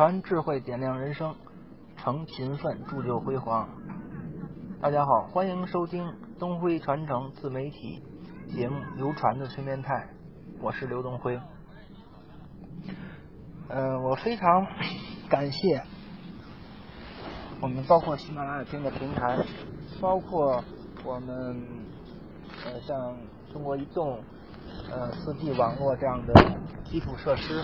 [0.00, 1.36] 传智慧，点亮人生，
[1.98, 3.68] 成勤奋，铸就辉煌。
[4.80, 8.02] 大家好，欢迎收听东辉传承自媒体
[8.48, 9.92] 节目《流传的催眠态》，
[10.62, 11.38] 我是刘东辉。
[13.68, 14.66] 嗯，我非常
[15.28, 15.82] 感谢
[17.60, 19.36] 我们包括喜马拉雅听的平台，
[20.00, 20.64] 包括
[21.04, 21.62] 我们
[22.64, 23.18] 呃像
[23.52, 24.18] 中国移动、
[24.90, 26.32] 呃四 G 网络这样的
[26.84, 27.62] 基础设施。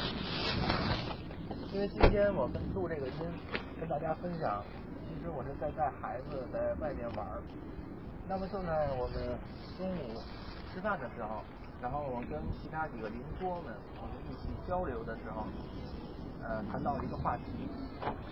[1.77, 3.13] 因为今天我跟录这个音，
[3.79, 4.65] 跟大家分享，
[5.05, 7.27] 其实我是在带孩子在外面玩。
[8.27, 9.37] 那么正在我们
[9.77, 10.17] 中午
[10.73, 11.45] 吃饭的时候，
[11.83, 15.45] 然后我跟其他几个邻桌们我们一起交流的时候，
[16.43, 17.45] 呃，谈到一个话题。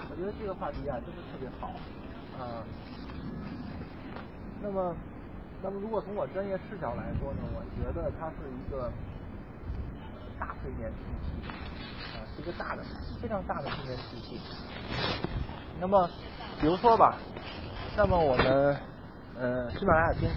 [0.08, 1.68] 我觉得这个话题啊，真的特别好。
[2.40, 2.64] 嗯，
[4.62, 4.96] 那么，
[5.62, 8.90] 那么如果从我专业视角来说呢，我觉得它是一个
[10.40, 11.93] 大催眠体系，啊，是
[12.38, 12.82] 一个大的。
[13.20, 14.38] 非常大的训练体系。
[15.80, 16.08] 那么，
[16.60, 17.16] 比如说吧，
[17.96, 18.76] 那么我们
[19.38, 20.28] 呃喜马拉雅听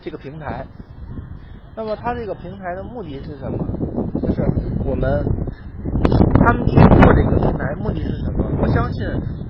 [0.00, 0.64] 这个平台，
[1.74, 3.58] 那么它这个平台的目的是什么？
[4.22, 4.42] 就是
[4.84, 5.24] 我们
[6.46, 8.44] 他们去做这个平台目的是什么？
[8.62, 9.04] 我相信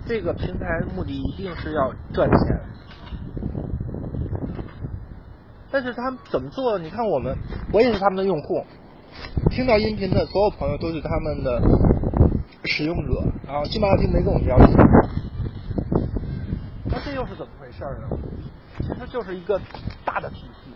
[0.06, 2.60] 这个平台目的一定是要赚钱。
[5.70, 6.78] 但是他们怎么做？
[6.78, 7.36] 你看我们，
[7.72, 8.64] 我也是他们的用户，
[9.50, 11.60] 听到音频的所有朋友都是他们的。
[12.64, 14.76] 使用者，然后喜马拉雅没跟我们要钱，
[16.84, 18.06] 那这又是怎么回事呢？
[18.82, 19.58] 其实就是一个
[20.04, 20.70] 大的体系，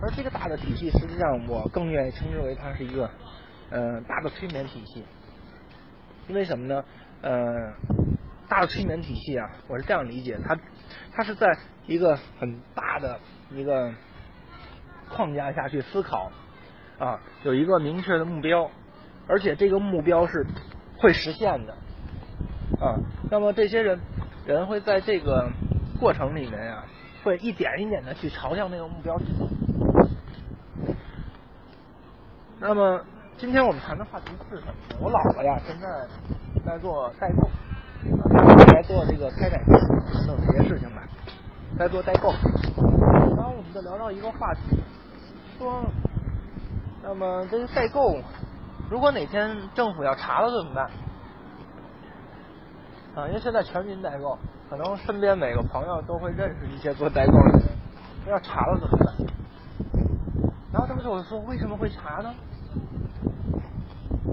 [0.00, 3.10] 而这个大的体系，实际上我更愿意称之为它是一个
[3.68, 5.04] 呃大的催眠体系。
[6.26, 6.82] 因为什么呢？
[7.20, 7.74] 呃，
[8.48, 10.58] 大的催眠体系啊，我是这样理解，它
[11.12, 11.54] 它是在
[11.86, 13.20] 一个很大的
[13.52, 13.92] 一个
[15.10, 16.32] 框架下去思考
[16.98, 18.70] 啊，有一个明确的目标，
[19.26, 20.46] 而且这个目标是。
[20.96, 21.74] 会实现的
[22.80, 22.96] 啊，
[23.30, 23.98] 那么这些人
[24.46, 25.50] 人会在这个
[26.00, 26.84] 过程里面呀，
[27.22, 29.46] 会一点一点的去朝向那个目标去走。
[32.58, 33.04] 那么
[33.36, 34.72] 今天我们谈的话题是什么？
[34.72, 34.96] 呢？
[35.02, 35.86] 我姥姥呀，现在
[36.64, 37.50] 在做代购，
[38.72, 39.78] 在做这个开展店
[40.26, 41.02] 等等这些事情吧，
[41.76, 42.30] 在做代购。
[43.36, 44.78] 然后我们就聊到一个话题，
[45.58, 45.84] 说，
[47.06, 48.18] 那么这个代购。
[48.90, 50.90] 如果哪天政府要查了怎么办？
[53.14, 54.38] 啊，因为现在全民代购，
[54.68, 57.62] 可能身边每个朋友都会认识一些做代购的人。
[58.26, 59.14] 要查了怎么办？
[60.72, 62.34] 然后当时我说为什么会查呢？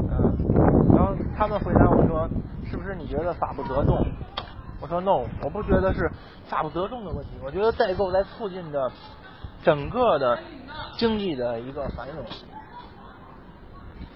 [0.10, 0.38] 嗯，
[0.96, 2.30] 然后他们回答我说，
[2.66, 3.98] 是不是你觉得法不责众？
[4.80, 6.10] 我说 no，我不觉得是
[6.50, 8.92] 法不责众的问题，我觉得代购在促进着
[9.62, 10.40] 整个的
[10.98, 12.26] 经济的一个繁荣。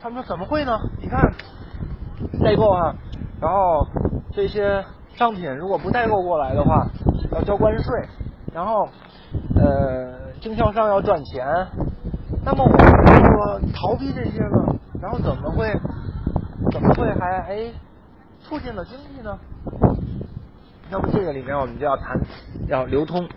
[0.06, 0.80] 他们说怎么会呢？
[1.02, 1.20] 你看
[2.44, 2.94] 代购啊，
[3.42, 3.88] 然后
[4.34, 4.86] 这些
[5.16, 6.86] 商品如果不代购过来的话，
[7.32, 8.08] 要交关税，
[8.54, 8.88] 然后
[9.56, 11.44] 呃经销商要赚钱，
[12.44, 12.78] 那么我们
[13.32, 15.74] 说逃避这些呢，然后怎么会
[16.72, 17.74] 怎么会还哎
[18.42, 19.36] 促进了经济呢？
[20.92, 22.16] 那么这个里面我们就要谈
[22.68, 23.28] 要流通，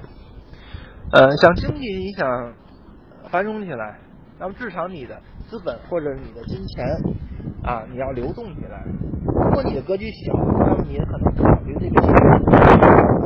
[1.13, 2.53] 呃想经济你想
[3.31, 3.99] 繁荣起来。
[4.39, 6.87] 那么至少你的资本或者你的金钱
[7.63, 8.85] 啊，你要流动起来。
[9.25, 12.13] 如果你的格局小，那么你也可能考虑这个钱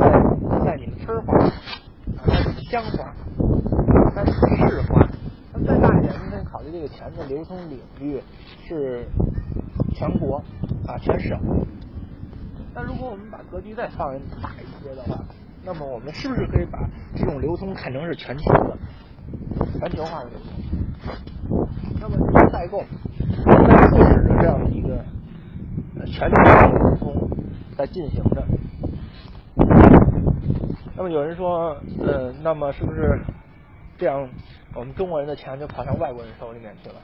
[0.01, 0.11] 在
[0.65, 1.51] 在你的村花，啊，
[2.27, 3.15] 在你的乡花，啊，
[4.15, 5.07] 在你的市花。
[5.55, 8.19] 那再大一点，你可以考虑这个钱的流通领域
[8.67, 9.07] 是
[9.95, 10.43] 全国
[10.87, 11.39] 啊，全省。
[12.75, 15.23] 那如果我们把格局再放大一些的话，
[15.63, 16.79] 那么我们是不是可以把
[17.15, 18.79] 这种流通看成是全球的、
[19.79, 21.69] 全球化的流通？
[22.01, 22.83] 那么这个代购
[23.45, 25.05] 正在促使着这样的一个
[26.07, 27.29] 全球化的流通
[27.77, 28.45] 在进行着。
[30.97, 33.21] 那么有人说，呃，那么是不是
[33.99, 34.29] 这样，
[34.75, 36.95] 我们中国人的钱就跑向外国人手里面去了？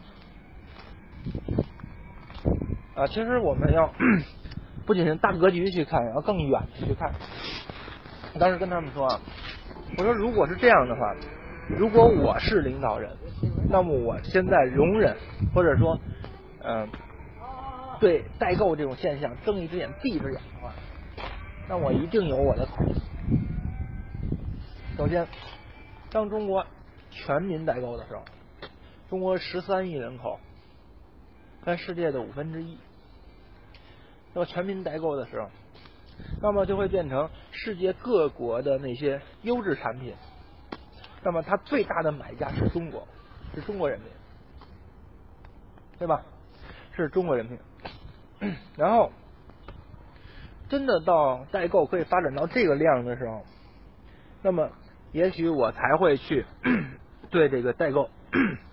[2.95, 3.93] 啊，其实我们要
[4.87, 7.13] 不仅是大格局去看，要更远的去看。
[8.39, 9.21] 当时跟他们说，啊，
[9.97, 11.15] 我说如果是这样的话，
[11.69, 13.11] 如果我是领导人。
[13.71, 15.15] 那么我现在容忍，
[15.55, 16.01] 或者说，
[16.63, 16.89] 嗯，
[18.01, 20.73] 对代购这种现象睁一只眼闭一只眼的话，
[21.69, 22.95] 那我一定有我的考虑。
[24.97, 25.27] 首先，
[26.11, 26.65] 当中国
[27.11, 28.25] 全民代购的时候，
[29.11, 30.41] 中国十三亿人口，
[31.67, 32.79] 占世界的五分之一。
[34.33, 35.51] 那么全民代购的时候，
[36.41, 40.15] 那么就会变成世界各国的那些优质产品，
[41.29, 43.07] 那么它最大的买家是中国。
[43.55, 44.09] 是中国人民，
[45.99, 46.23] 对吧？
[46.97, 47.59] 是中国人民。
[48.79, 49.11] 然后，
[50.71, 53.45] 真的到代购可以发展到这个量的时候，
[54.43, 54.71] 那么
[55.13, 56.47] 也许我才会去
[57.29, 58.09] 对这个代购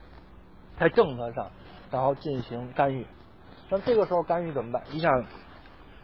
[0.79, 1.51] 在政策上
[1.91, 3.05] 然后进行干预。
[3.69, 4.81] 那这个时候干预怎么办？
[4.91, 5.09] 一下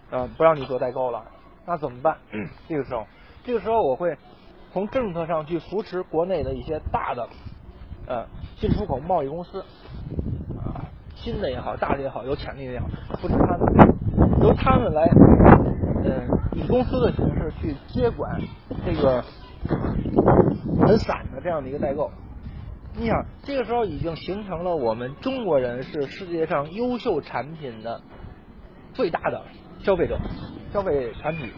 [0.09, 1.23] 呃不让你做代购了，
[1.65, 2.17] 那怎么办？
[2.67, 3.07] 这个时候，
[3.45, 4.17] 这个时候我会
[4.73, 7.27] 从政策上去扶持国内的一些大的
[8.07, 8.25] 呃
[8.57, 9.61] 进出口贸易公司
[10.57, 12.87] 啊，新的也好，大的也好，有潜力的也好，
[13.19, 15.03] 扶持他们，由他们来
[16.03, 18.41] 呃以公司的形式去接管
[18.85, 19.23] 这个
[20.79, 22.09] 很散的这样的一个代购。
[22.93, 28.01] 你想，这个时候已经形成了我们中国人是世界上优秀产品的
[28.93, 29.43] 最大的
[29.79, 30.19] 消费者、
[30.73, 31.49] 消费团体，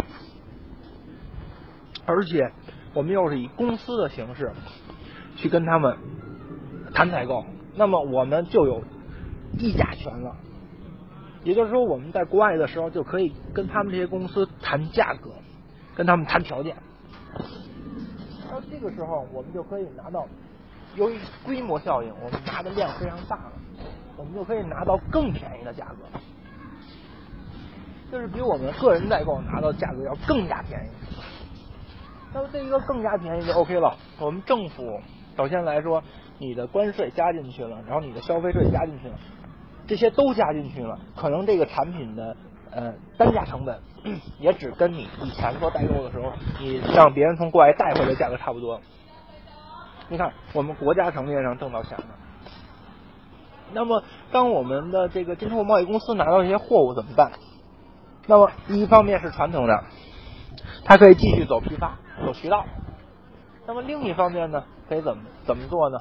[2.06, 2.52] 而且
[2.94, 4.52] 我们又是以公司的形式
[5.36, 5.98] 去跟他们
[6.94, 7.46] 谈采购，
[7.76, 8.84] 那么我们就有
[9.58, 10.36] 议价权了。
[11.44, 15.32] 也就是说，我们在国外的时候就可以跟他们这些公司谈价格，
[15.96, 16.76] 跟他们谈条件。
[18.50, 20.28] 到这个时候，我们就可以拿到。
[20.96, 23.54] 由于规模效应，我们拿的量非常大了，
[24.16, 26.20] 我们就可以拿到更便宜的价格，
[28.12, 30.90] 就是比我们个人代购拿到价格要更加便宜。
[32.34, 33.96] 那么这一个更加便宜就 OK 了。
[34.20, 35.00] 我们政府
[35.38, 36.04] 首先来说，
[36.40, 39.16] 你的关税加进去了，然后你的消费税加进去了，
[39.88, 42.36] 这些都加进去了，可能这个产品的
[42.72, 43.80] 呃单价成本
[44.40, 48.82] 也只跟你以前做代购的时候，你让别人从国外带回来价格差不多。
[50.10, 52.06] 你看，我们国家层面上挣到钱了。
[53.74, 57.32] 那么，当我们的这个进出口贸易公司拿到这些货物怎么办？
[58.28, 59.84] 那么，一方面是传统的，
[60.86, 62.66] 它可以继续走批发、有渠道。
[63.66, 66.00] 那么另一方面呢，可以怎么怎么做呢？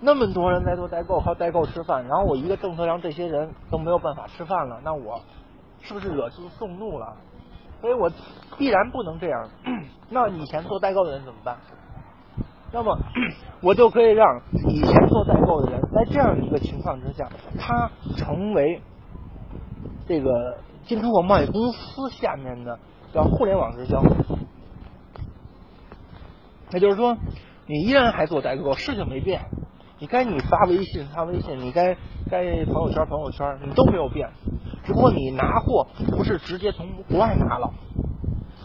[0.00, 5.20] 那么多人在做代购，靠代购吃饭，然后我一个政策让这些人都没有办法吃饭了，那我
[5.80, 7.16] 是不是惹出众怒了？
[7.80, 8.10] 所以我
[8.58, 9.48] 必然不能这样。
[10.10, 11.56] 那以前做代购的人怎么办？
[12.72, 12.98] 那么，
[13.62, 18.82] 我就可以让以前做代购的人，在这样的一个情况之下，他成为
[20.08, 22.76] 这个进出口贸易公司下面的
[23.12, 24.02] 叫互联网直销。
[26.74, 27.16] 也就是说，
[27.66, 29.42] 你依然还做代购，事情没变，
[30.00, 31.96] 你该你发微信发微信，你该
[32.28, 34.28] 该朋友圈朋友圈，你都没有变，
[34.82, 35.86] 只不过你拿货
[36.16, 37.72] 不是直接从国外拿了。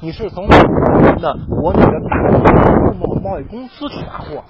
[0.01, 4.44] 你是从我们的国内的大进出口贸易公司去拿货，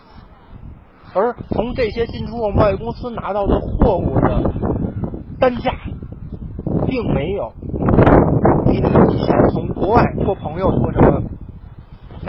[1.14, 4.52] 而从这些进出口贸易公司拿到的货物的
[5.40, 5.74] 单价，
[6.88, 7.52] 并没有
[8.66, 11.24] 比你以前从国外托朋友托什么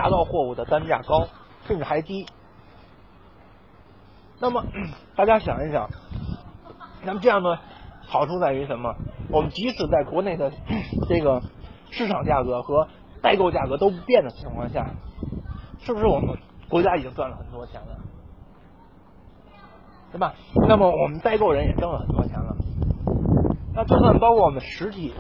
[0.01, 1.27] 拿到货物的单价高，
[1.67, 2.27] 甚至还低。
[4.41, 4.65] 那么
[5.15, 5.91] 大家想一想，
[7.05, 7.59] 那么这样的
[8.07, 8.95] 好处在于什么？
[9.29, 10.51] 我们即使在国内的
[11.07, 11.43] 这个
[11.91, 12.89] 市场价格和
[13.21, 14.87] 代购价格都不变的情况下，
[15.81, 16.39] 是不是我们
[16.71, 17.99] 国家已经赚了很多钱了，
[20.13, 20.33] 对吧？
[20.67, 22.57] 那么我们代购人也挣了很多钱了。
[23.75, 25.13] 那就算包括我们实体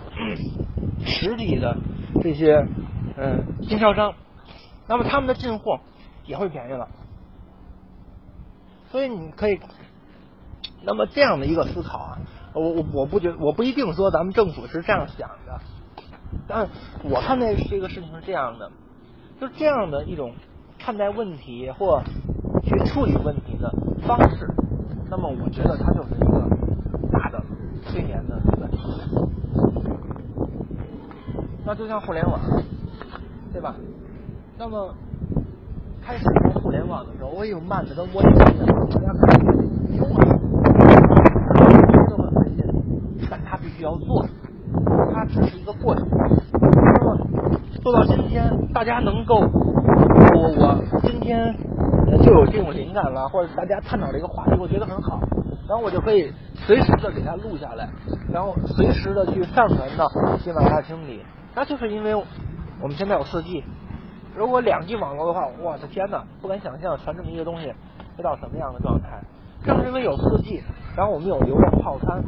[1.05, 1.77] 实体的
[2.23, 2.67] 这些
[3.19, 4.15] 嗯经销商，
[4.91, 5.79] 那么他们的进货
[6.27, 6.89] 也会便宜了。
[8.91, 9.61] 所以你可以，
[10.83, 12.19] 那么这样的一个思考啊，
[12.55, 15.61] 我我我不觉我不一定说咱们政府是这样想的。
[16.49, 16.69] 但
[17.05, 18.69] 我看待这个事情是这样的，
[19.41, 20.35] 就这样的一种
[20.77, 22.03] 看待问题或
[22.65, 23.73] 去处理问题的
[24.05, 24.53] 方式，
[25.09, 26.49] 那么我觉得它就是一个
[27.13, 27.41] 大的
[27.87, 28.79] 催眠的问题。
[31.65, 32.41] 那就像互联网，
[33.53, 33.77] 对吧？
[34.61, 34.95] 那么
[36.05, 38.47] 开始做互联网的时候，我有慢的跟摸鱼一样，
[38.91, 39.41] 大家看，
[39.89, 40.21] 牛啊，
[42.11, 42.63] 这么费劲，
[43.31, 44.23] 但他必须要做。
[45.15, 46.07] 它只是一个过程。
[46.11, 47.17] 那么
[47.83, 51.57] 做到今天，大家能够，我我今天
[52.23, 55.19] 就有这种灵感了，或者大家探讨这个话题，我觉得很好，
[55.67, 57.89] 然后我就可以随时的给它录下来，
[58.31, 61.23] 然后随时的去上传到喜马拉雅听里。
[61.55, 63.65] 那就是因为我们现在有四 G，
[64.37, 67.73] 如果两 G 网络的话，我的天呐，不敢想象传这么一个东西
[68.17, 69.21] 会到什么样的状态。
[69.65, 70.63] 正是因为有四 G，
[70.97, 72.23] 然后我们有流量套餐。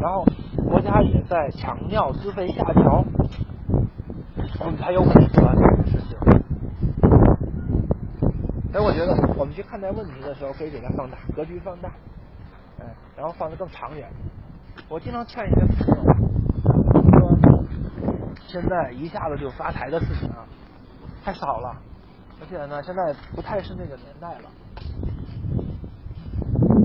[0.00, 0.24] 然后
[0.68, 3.04] 国家也在强调资费下调，
[4.58, 6.18] 我们才有可能做到这件事情。
[8.72, 11.90] 所以我觉得我们去看待问题的时候，可以给它放大，格局放大，
[12.80, 14.08] 嗯，然后放得更长远。
[14.88, 16.02] 我经常劝一些朋友
[17.20, 17.38] 说，
[18.46, 20.46] 现在一下子就发财的事情啊，
[21.24, 21.76] 太少了，
[22.40, 24.50] 而且呢，现在不太是那个年代了。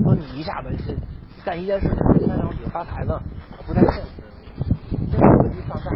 [0.02, 0.96] 说你一下子是。
[1.44, 3.18] 干一件事情，三两几发财呢，
[3.64, 4.08] 不太现实。
[5.10, 5.88] 这个格局放大。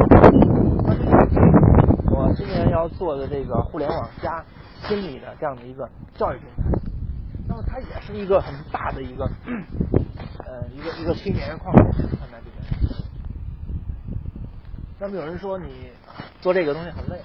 [2.97, 4.43] 做的这个互联网加
[4.87, 6.63] 心理的这样的一个教育平台，
[7.47, 9.23] 那么它也是一个很大的一个
[10.45, 12.61] 呃一个一个催眠矿场看在这边。
[14.99, 15.91] 那么有人说你
[16.41, 17.21] 做这个东西很累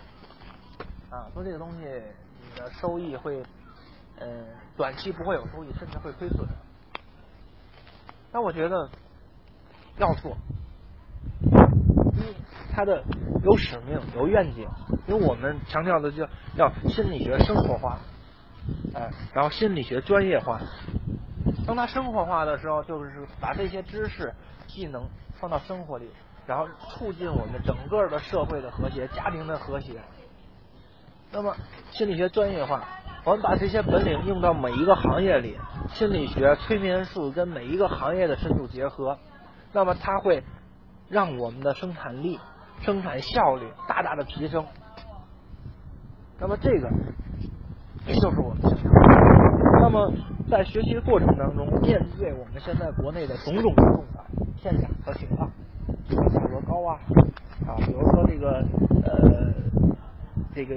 [1.10, 3.42] 啊，做这个东西你的收益会
[4.18, 4.26] 呃
[4.76, 6.46] 短期不会有收益，甚至会亏损。
[8.30, 8.88] 但我觉得
[9.96, 10.36] 要做。
[11.40, 12.34] 一
[12.74, 13.02] 他的
[13.42, 14.68] 有使命、有愿景，
[15.06, 17.98] 因为我们强调的叫要心理学生活化，
[18.94, 20.60] 哎，然后心理学专业化。
[21.66, 24.34] 当他生活化的时候，就是把这些知识、
[24.66, 25.08] 技能
[25.40, 26.10] 放到生活里，
[26.46, 30.00] 然后促进我们整个的社会的和谐、家庭的和谐。
[31.32, 31.54] 那么
[31.90, 32.84] 心理学专业化，
[33.24, 35.56] 我们把这些本领用到每一个行业里，
[35.90, 39.18] 心理学、催眠术跟每一个行业的深度结合，
[39.72, 40.42] 那么它会
[41.08, 42.38] 让我们的生产力。
[42.80, 44.64] 生产效率大大的提升，
[46.38, 46.88] 那么这个
[48.06, 48.58] 就是我们。
[49.80, 50.12] 那么
[50.48, 54.24] 在学习的过程当中，面对我们现在国内的种种种种的
[54.62, 55.50] 现象和情况，
[56.08, 57.00] 比如价格高啊
[57.66, 58.64] 啊，比如说这个
[59.04, 59.52] 呃
[60.54, 60.76] 这个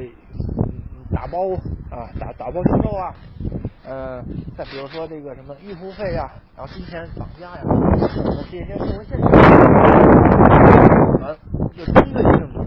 [1.22, 1.54] 打包
[1.92, 3.14] 啊打打包销售啊，
[3.86, 4.24] 呃
[4.58, 7.62] 再比如说这个什么预付费啊，然后金钱绑架呀，
[8.50, 9.30] 这些社会现象。
[11.78, 12.66] 就针对性的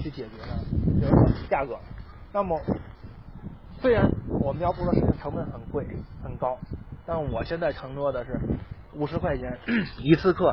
[0.00, 0.58] 去解决呢，
[0.98, 1.78] 比如说价格。
[2.32, 2.60] 那么
[3.80, 5.86] 虽然我们要做的事情成本很贵
[6.24, 6.58] 很高，
[7.06, 8.36] 但我现在承诺的是
[8.94, 9.56] 五十块钱
[9.98, 10.52] 一次课，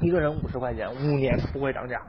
[0.00, 2.00] 一个人五十块钱，五年不会涨价。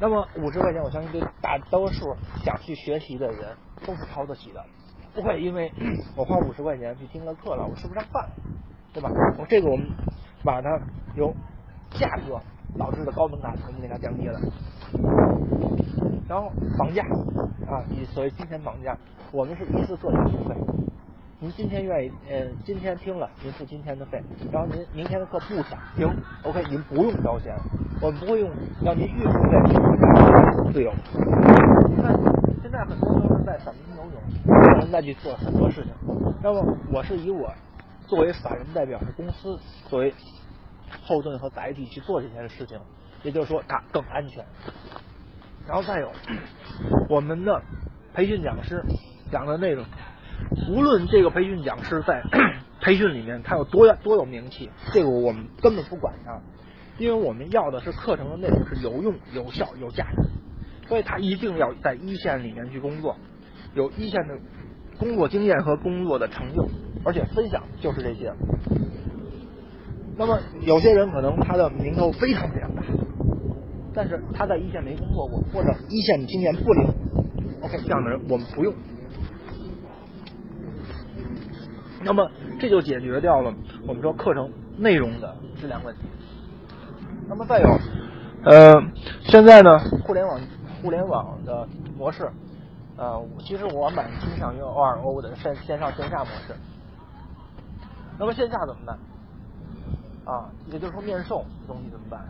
[0.00, 4.64] 那么五十块钱，我相信对大多数想去学习的人都是掏得起的，
[5.14, 5.70] 不会因为
[6.16, 8.28] 我花五十块钱去听了课了，我吃不上饭，
[8.92, 9.10] 对吧？
[9.38, 9.86] 我这个我们
[10.42, 10.80] 把它
[11.14, 11.32] 由
[11.90, 12.40] 价格。
[12.78, 14.40] 导致的高门槛我们给它降低了，
[16.28, 17.02] 然后绑架
[17.68, 18.96] 啊，以所谓金钱绑架，
[19.32, 20.54] 我们是一次做一次费。
[21.40, 26.08] 您今天愿意，呃，今天听了，您付今天的费，然后您明天的课不想听
[26.44, 27.56] ，OK，您不用交钱，
[28.00, 28.50] 我们不会用
[28.82, 30.92] 让您预付费自由。
[31.88, 32.16] 你看，
[32.62, 34.14] 现在很多都是在散兵游勇，
[34.46, 35.92] 有人再去做很多事情。
[36.42, 37.52] 那么，我是以我
[38.06, 40.14] 作为法人代表的公司作为。
[41.04, 42.76] 后盾和载体去做这件事情，
[43.22, 44.44] 也就是说它更安全。
[45.64, 46.10] 然后再有
[47.08, 47.62] 我们的
[48.12, 48.84] 培训讲师
[49.30, 49.84] 讲的内容，
[50.68, 52.24] 无论这个培训讲师在
[52.82, 56.40] 培训里面他有多多有名气，这个我们根本不管他，
[57.00, 60.28] 因为我们要的是课程的内容是有用、有效、有价值，
[60.86, 63.16] 所以他一定要在一线里面去工作，
[63.74, 64.38] 有一线的
[64.98, 66.68] 工作经验和工作的成就，
[67.02, 68.30] 而且分享就是这些。
[70.18, 72.82] 那么有些人可能他的名头非常非常大，
[73.94, 76.86] 但是他在一线没工作过，或者一线经验不灵
[77.62, 78.74] ，OK，这样的人我们不用。
[82.04, 83.54] 那么这就解决掉了
[83.86, 86.02] 我们说课程内容的质量问题。
[87.30, 87.68] 那么再有，
[88.44, 88.82] 呃，
[89.22, 90.40] 现在呢，互联网
[90.82, 91.64] 互联网的
[91.96, 92.28] 模式，
[92.96, 96.56] 呃，其实我蛮倾向于 O 二 O 的线线上线下模式。
[98.18, 98.98] 那么线下怎么办？
[100.24, 102.20] 啊，也就是说面授东西怎么办？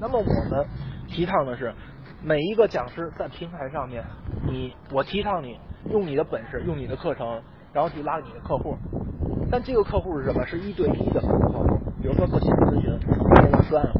[0.00, 0.66] 那么我们
[1.06, 1.72] 提倡的是，
[2.20, 4.02] 每一个讲师在平台上面，
[4.44, 5.56] 你我提倡你
[5.88, 7.40] 用你的本事，用你的课程，
[7.72, 8.76] 然后去拉你的客户。
[9.52, 10.44] 但这个客户是什么？
[10.44, 13.92] 是一对一的客户，比如说做心理咨询，给你专案。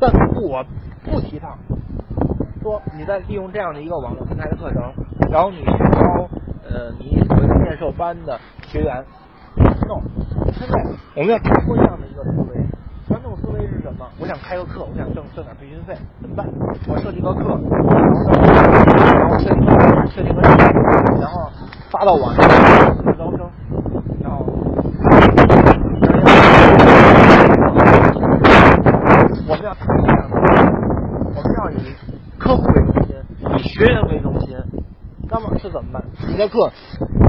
[0.00, 0.64] 但不我
[1.04, 1.58] 不提倡
[2.62, 4.82] 说你在利用这样的一个网络平台的课程，
[5.30, 6.28] 然后你去招
[6.64, 9.04] 呃你所谓的面授班的学员。
[9.56, 10.00] no，
[10.52, 10.80] 现在
[11.16, 12.64] 我们要打破这样的一个思维。
[13.08, 14.06] 传统思维是什么？
[14.20, 16.46] 我想开个课，我想挣挣点培训费，怎么办？
[16.86, 17.60] 我设计个课，
[19.18, 19.70] 然后设定个
[20.06, 21.50] 设定个任务，然后
[21.90, 22.48] 发到网上
[23.18, 23.50] 招生，
[24.22, 24.46] 然后
[29.48, 30.32] 我们要打破这样的，
[31.34, 31.74] 我们要以
[32.38, 33.16] 客户为中心，
[33.58, 34.54] 以学员为中心。
[35.30, 36.04] 那么是怎么办？
[36.28, 36.70] 你的课，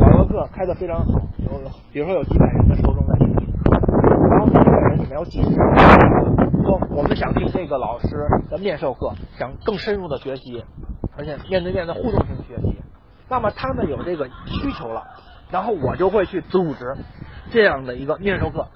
[0.01, 1.61] 网络课开的非常好，有
[1.93, 3.47] 比如说有几百人的受众在听你，
[4.29, 10.65] 然后这几百人里面有几十说我们想听这个老师的面授课，想更深入的学习，
[11.15, 12.75] 而且面对面的互动性学习。
[13.29, 15.03] 那么他们有这个需求了，
[15.51, 16.97] 然后我就会去组织
[17.51, 18.67] 这样的一个面授课。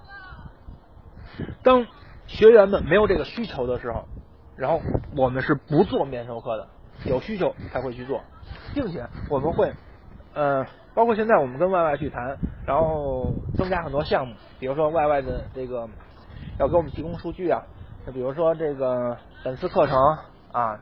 [1.62, 1.86] 当
[2.25, 4.05] 学员们没有这个需求的时候，
[4.55, 4.79] 然后
[5.17, 6.67] 我们是不做面授课的，
[7.03, 8.21] 有需求才会去做。
[8.73, 9.73] 并且我们会，
[10.33, 15.87] 呃，包括现在我们跟 YY 去谈，然后增加很多项目，比如说 YY 的这个
[16.59, 17.61] 要给我们提供数据啊，
[18.05, 19.97] 就比如说这个本次课程
[20.51, 20.79] 啊，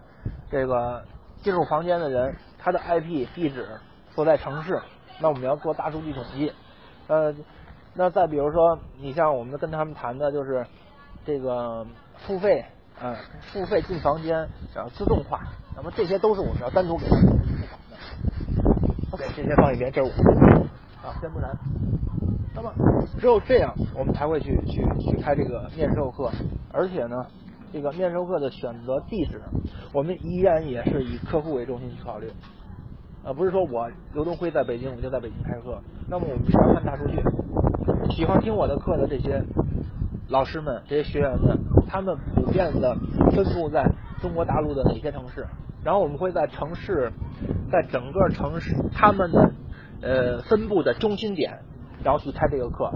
[0.50, 1.04] 这个
[1.42, 3.68] 进入房间的人，他的 IP 地址
[4.12, 4.82] 所在城市，
[5.20, 6.52] 那我们要做大数据统计。
[7.08, 7.34] 呃，
[7.94, 10.66] 那再比如说，你像我们跟他们谈的就是
[11.26, 11.86] 这个
[12.26, 12.66] 付费，
[13.02, 13.16] 嗯，
[13.52, 15.42] 付费进房间要自动化，
[15.76, 17.98] 那么这些都是我们要单独给他们去思考的。
[19.12, 20.62] OK，这些放一边，这是我们的
[21.02, 21.50] 啊，先不谈。
[22.56, 22.72] 那么
[23.20, 26.32] 只有这样，我们才会去去去开这个面授课，
[26.72, 27.26] 而且呢，
[27.72, 29.42] 这个面授课的选择地址，
[29.94, 32.32] 我们依然也是以客户为中心去考虑，
[33.24, 35.82] 呃，不是说我刘东辉在北京，我就在北京开课。
[36.08, 37.18] 那么我们是要看大数据，
[38.12, 39.44] 喜欢听我的课的这些
[40.30, 42.96] 老师们、这些学员们，他们普遍的
[43.32, 43.84] 分布在
[44.22, 45.48] 中国大陆的哪些城市？
[45.84, 47.12] 然后我们会在城市，
[47.72, 49.52] 在整个城市他们的
[50.02, 51.60] 呃分布的中心点。
[52.04, 52.92] 然后去开这个课，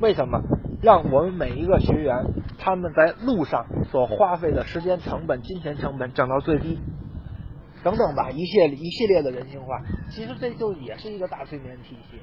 [0.00, 0.42] 为什么？
[0.82, 2.26] 让我们每一个学员
[2.58, 6.80] 他们在路上所花费的时间成本、金钱成本降到最低，
[7.84, 12.18] 等等吧，一系列一系列的人性化，其实这就也是一个大催眠体系。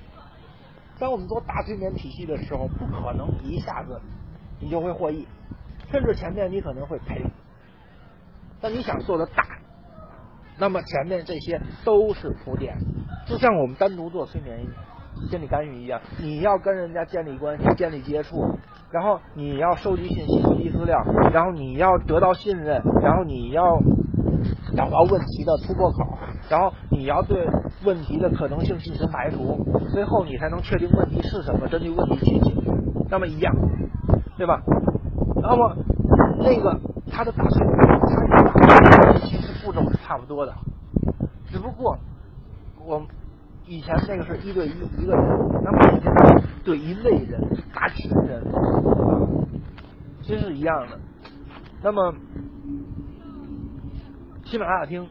[0.99, 4.01] 当我们做大催眠体系的时候，不可能一下子
[4.59, 5.25] 你就会获益，
[5.93, 7.23] 甚至前面你可能会赔。
[8.59, 9.45] 但你想做的大，
[10.57, 12.75] 那么前面这些都是铺垫，
[13.27, 14.59] 就像我们单独做催眠。
[15.31, 18.35] 心理干预一样，你要跟人家建立关系、建立接触，
[18.91, 23.79] 然后你要收集信息、收集资料，然后你要得到信任，然后你要
[24.75, 26.17] 找到问题的突破口，
[26.49, 27.47] 然后你要对
[27.85, 29.57] 问题的可能性进行排除，
[29.93, 32.69] 最后你才能确定问题是什么，针对问题去解决。
[33.09, 33.55] 那么一样，
[34.37, 34.61] 对吧？
[35.41, 35.77] 那么
[36.39, 36.77] 那个
[37.09, 37.77] 他的大催眠，
[39.75, 40.53] 它其实步骤是差不多的，
[41.51, 41.97] 只不过
[42.79, 43.05] 我。
[43.67, 44.69] 以前那个是一对一
[45.01, 45.25] 一个人，
[45.63, 47.41] 那么现在对一类人、
[47.73, 49.17] 大群人，啊
[50.21, 50.99] 其实是一样的。
[51.81, 52.13] 那么
[54.43, 55.07] 喜马拉雅听，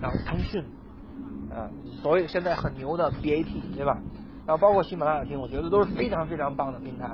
[0.00, 0.62] 然后腾讯，
[1.50, 1.66] 啊，
[2.00, 3.98] 所谓现在很牛的 BAT，对吧？
[4.46, 7.10] 然后包括喜马拉雅听，我觉得都是非常非常棒的平台。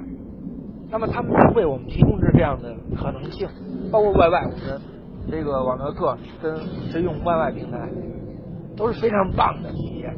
[0.91, 3.49] 那么他们为我们提供着这样的可能性，
[3.91, 4.83] 包括 YY，我们
[5.31, 6.57] 这个网络课跟
[6.91, 7.89] 实用 YY 平台
[8.77, 10.15] 都是非常棒的体验。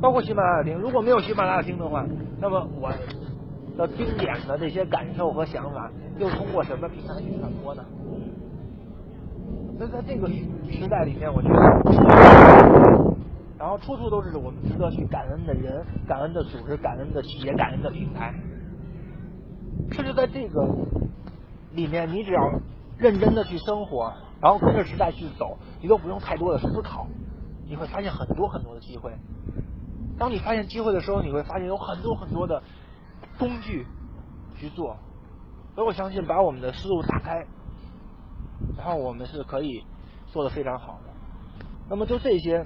[0.00, 2.04] 包括喜马拉雅听，如果没有喜马拉雅听的话，
[2.40, 2.90] 那么我
[3.76, 7.84] 的经典的这些感受和想法又通过什么平台去传播呢？
[9.78, 11.56] 所以在这个时代里面，我觉得，
[13.58, 18.34] 然后处处都是我们值得去感恩的人、感恩的组织、感恩的企业、感恩的平台。
[19.92, 20.66] 甚至在这个
[21.72, 22.50] 里面，你只要
[23.02, 27.08] 认真的去生活，然后跟着时代去走，你都不用太多的思考，
[27.66, 29.12] 你会发现很多很多的机会。
[30.16, 32.62] 当你发现机会的时候，你会发现有很多很多的
[33.38, 33.84] 工具
[34.56, 34.96] 去做，
[35.74, 37.44] 所以我相信把我们的思路打开，
[38.76, 39.84] 然后我们是可以
[40.26, 41.10] 做的非常好的。
[41.90, 42.64] 那么就这些，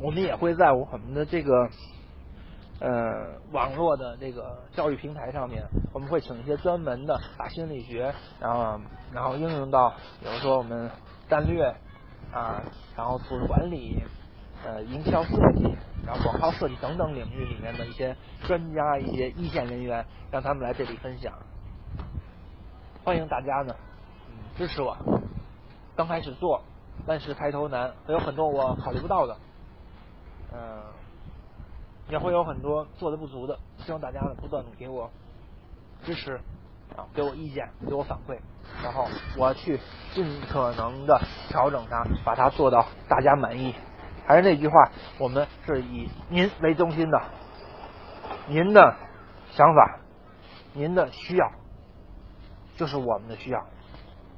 [0.00, 1.68] 我们也会在我们的这个
[2.80, 8.80] 呃网络的这个教育平台上面，我们会请一些专门的把心理学，然后
[9.12, 10.90] 然后应用到，比如说我们
[11.28, 11.74] 战略
[12.32, 12.62] 啊，
[12.96, 14.02] 然后组织管理，
[14.64, 15.76] 呃营销设计。
[16.06, 21.30] 然后广告设计等等领域里面的一些专家、一些一线人员，让他们来这里分享。
[23.04, 23.74] 欢迎大家呢，
[24.26, 24.96] 嗯，支持我。
[25.94, 26.62] 刚开始做，
[27.06, 29.36] 万事开头难，会有很多我考虑不到的，
[30.54, 30.80] 嗯，
[32.10, 33.58] 也会有很多做的不足的。
[33.78, 35.10] 希望大家呢不断的给我
[36.04, 36.40] 支持，
[36.96, 38.38] 啊，给我意见，给我反馈，
[38.82, 39.78] 然后我去
[40.14, 43.74] 尽可能的调整它，把它做到大家满意。
[44.26, 47.22] 还是那句话，我们是以您为中心的，
[48.46, 48.96] 您的
[49.52, 50.00] 想法，
[50.74, 51.50] 您的需要，
[52.76, 53.64] 就是我们的需要。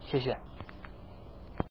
[0.02, 0.38] 谢谢。